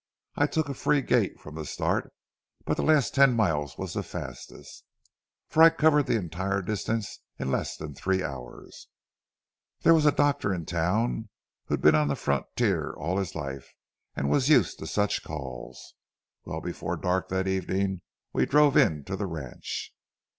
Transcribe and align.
I 0.35 0.47
took 0.47 0.67
a 0.67 0.73
free 0.73 1.03
gait 1.03 1.39
from 1.39 1.53
the 1.53 1.63
start, 1.63 2.11
but 2.65 2.75
the 2.75 2.81
last 2.81 3.13
ten 3.13 3.35
miles 3.35 3.77
was 3.77 3.93
the 3.93 4.01
fastest, 4.01 4.83
for 5.47 5.61
I 5.61 5.69
covered 5.69 6.07
the 6.07 6.17
entire 6.17 6.63
distance 6.63 7.19
in 7.37 7.51
less 7.51 7.77
than 7.77 7.93
three 7.93 8.23
hours. 8.23 8.87
There 9.81 9.93
was 9.93 10.07
a 10.07 10.11
doctor 10.11 10.55
in 10.55 10.61
the 10.61 10.65
town 10.71 11.29
who'd 11.65 11.81
been 11.81 11.93
on 11.93 12.07
the 12.07 12.15
frontier 12.15 12.93
all 12.93 13.13
of 13.13 13.19
his 13.19 13.35
life, 13.35 13.69
and 14.15 14.27
was 14.27 14.49
used 14.49 14.79
to 14.79 14.87
such 14.87 15.23
calls. 15.23 15.93
Well, 16.45 16.61
before 16.61 16.97
dark 16.97 17.29
that 17.29 17.47
evening 17.47 18.01
we 18.33 18.47
drove 18.47 18.75
into 18.75 19.15
the 19.15 19.27
ranch. 19.27 19.93